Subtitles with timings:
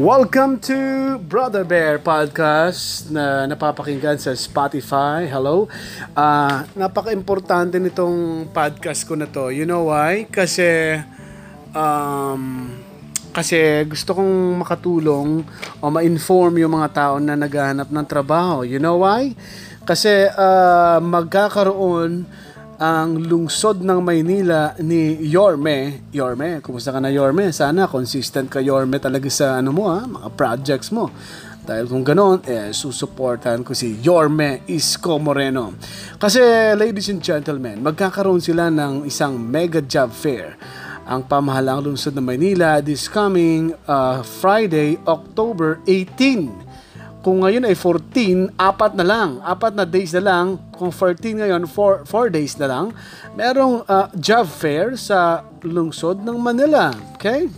[0.00, 5.28] Welcome to Brother Bear Podcast na napapakinggan sa Spotify.
[5.28, 5.68] Hello.
[6.16, 9.52] Uh, napaka-importante nitong podcast ko na to.
[9.52, 10.24] You know why?
[10.32, 10.96] Kasi
[11.76, 12.72] um,
[13.36, 15.44] kasi gusto kong makatulong
[15.84, 18.64] o ma-inform yung mga tao na naghahanap ng trabaho.
[18.64, 19.36] You know why?
[19.84, 22.24] Kasi uh, magkakaroon
[22.80, 26.08] ang lungsod ng Maynila ni Yorme.
[26.08, 27.52] Yorme, kumusta ka na Yorme?
[27.52, 31.12] Sana consistent ka Yorme talaga sa ano mo ha, mga projects mo.
[31.60, 35.76] Dahil kung ganoon, eh, susuportahan ko si Yorme Isko Moreno.
[36.16, 36.40] Kasi,
[36.72, 40.56] ladies and gentlemen, magkakaroon sila ng isang mega job fair
[41.04, 46.69] ang pamahalang lungsod ng Maynila this coming uh, Friday, October 18
[47.20, 49.44] kung ngayon ay 14, apat na lang.
[49.44, 50.56] Apat na days na lang.
[50.72, 52.86] Kung 14 ngayon, 4, 4 days na lang.
[53.36, 56.88] Merong uh, job fair sa lungsod ng Manila.
[57.20, 57.52] Okay?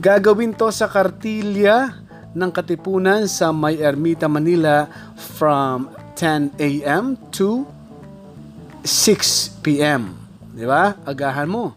[0.00, 1.92] Gagawin to sa Kartilya
[2.32, 4.88] ng Katipunan sa May Ermita, Manila
[5.36, 7.20] from 10 a.m.
[7.28, 7.68] to
[8.80, 10.16] 6 p.m.
[10.56, 10.96] Di ba?
[11.04, 11.76] Agahan mo.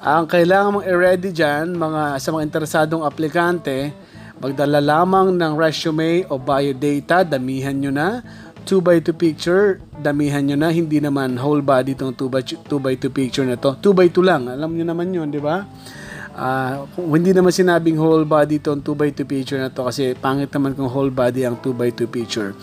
[0.00, 3.92] Ang kailangan mong i-ready dyan, mga, sa mga interesadong aplikante,
[4.40, 8.08] Magdala lamang ng resume o biodata, damihan nyo na.
[8.64, 10.72] 2x2 picture, damihan nyo na.
[10.72, 13.76] Hindi naman whole body itong 2x2 picture na to.
[13.84, 15.68] 2x2 lang, alam nyo naman yun, di ba?
[16.32, 20.88] Uh, hindi naman sinabing whole body itong 2x2 picture na to kasi pangit naman kung
[20.88, 22.56] whole body ang 2x2 picture.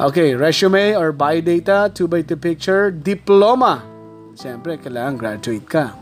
[0.00, 3.84] Okay, resume or biodata, 2x2 picture, diploma.
[4.32, 5.92] Siyempre, kailangan graduate ka.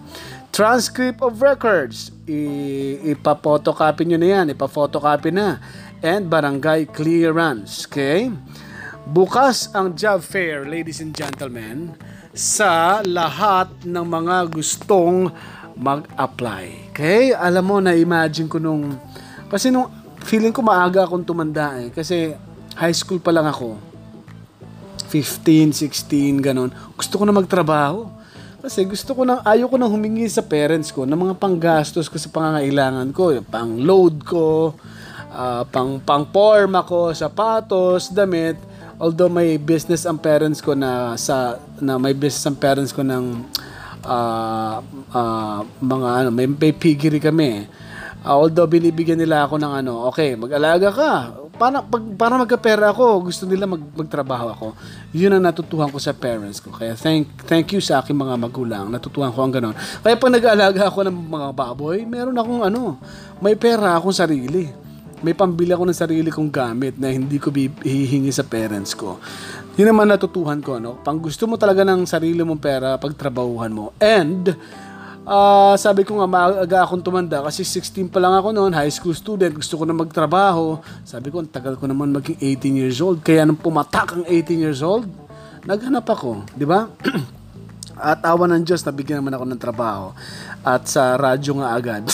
[0.60, 5.56] Transcript of records, I- ipa-photocopy nyo na yan, ipa-photocopy na.
[6.04, 8.28] And barangay clearance, okay?
[9.08, 11.96] Bukas ang job fair, ladies and gentlemen,
[12.36, 15.32] sa lahat ng mga gustong
[15.80, 16.92] mag-apply.
[16.92, 17.32] Okay?
[17.32, 19.00] Alam mo, na-imagine ko nung,
[19.48, 19.88] kasi nung
[20.28, 21.88] feeling ko maaga akong tumanda eh.
[21.88, 22.36] Kasi
[22.76, 23.80] high school pa lang ako.
[25.08, 26.68] 15, 16, ganun.
[27.00, 28.19] Gusto ko na magtrabaho
[28.60, 32.20] kasi gusto ko nang, ayaw ko nang humingi sa parents ko ng mga panggastos ko
[32.20, 33.32] sa pangangailangan ko.
[33.48, 34.76] Pang load ko,
[35.32, 38.60] uh, pang pang forma ko, sapatos, damit.
[39.00, 43.48] Although may business ang parents ko na sa na may business ang parents ko ng
[44.04, 44.76] uh,
[45.12, 47.64] uh, mga ano, may, may piggery kami.
[48.20, 51.12] Uh, although binibigyan nila ako ng ano, okay, mag-alaga ka
[51.60, 54.66] para, pag, para magkapera ako, gusto nila mag, magtrabaho ako.
[55.12, 56.72] Yun ang natutuhan ko sa parents ko.
[56.72, 58.88] Kaya thank, thank you sa aking mga magulang.
[58.88, 59.76] Natutuhan ko ang ganon.
[60.00, 62.96] Kaya pag nag-aalaga ako ng mga baboy, meron akong ano,
[63.44, 64.72] may pera akong sarili.
[65.20, 69.20] May pambili ako ng sarili kong gamit na hindi ko hihingi sa parents ko.
[69.76, 70.96] Yun naman natutuhan ko, no?
[71.04, 73.92] Pang gusto mo talaga ng sarili mong pera, pagtrabahuhan mo.
[74.00, 74.56] And,
[75.26, 79.16] uh, sabi ko nga maaga akong tumanda kasi 16 pa lang ako noon, high school
[79.16, 80.80] student, gusto ko na magtrabaho.
[81.04, 83.20] Sabi ko, ang tagal ko naman maging 18 years old.
[83.24, 85.08] Kaya nung pumatak ang 18 years old,
[85.64, 86.88] naghanap ako, di ba?
[88.00, 90.06] At awa ng Diyos, nabigyan naman ako ng trabaho.
[90.64, 92.04] At sa radyo nga agad.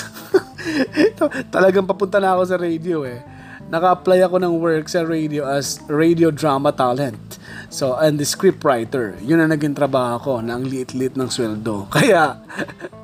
[1.54, 3.22] Talagang papunta na ako sa radio eh.
[3.70, 7.25] Naka-apply ako ng work sa radio as radio drama talent.
[7.76, 11.84] So, and the script writer, yun ang naging trabaho ko na ang liit-liit ng sweldo.
[11.92, 12.41] Kaya,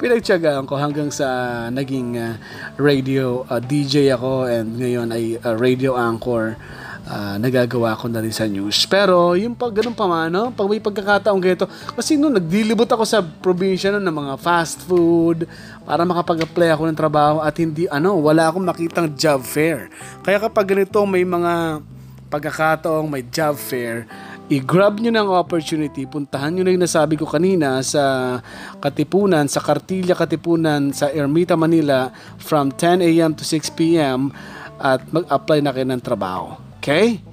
[0.00, 1.28] pinagtyagaan ko hanggang sa
[1.68, 2.40] naging uh,
[2.80, 6.56] radio uh, DJ ako and ngayon ay uh, radio anchor.
[7.04, 8.88] Uh, nagagawa ko na rin sa news.
[8.88, 10.48] Pero, yung pag ganun pa man, no?
[10.56, 15.44] pag may pagkakataong ganito, kasi noon, nagdilibot ako sa probinsya no, ng mga fast food,
[15.84, 19.92] para makapag-apply ako ng trabaho at hindi, ano, wala akong makitang job fair.
[20.24, 21.84] Kaya kapag ganito, may mga
[22.32, 24.08] pagkakataong may job fair,
[24.52, 28.36] i-grab nyo ng opportunity, puntahan nyo na yung nasabi ko kanina sa
[28.84, 33.32] Katipunan, sa Kartilya Katipunan sa Ermita, Manila from 10 a.m.
[33.32, 34.28] to 6 p.m.
[34.76, 36.60] at mag-apply na kayo ng trabaho.
[36.78, 37.24] Okay?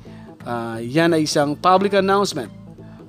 [0.48, 2.48] Uh, yan ay isang public announcement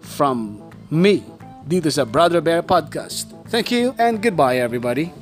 [0.03, 0.59] from
[0.91, 1.23] me
[1.63, 3.31] dito sa Brother Bear Podcast.
[3.47, 5.20] Thank you and goodbye everybody.